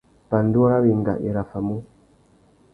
[0.29, 1.75] Pandú râ wenga i raffamú.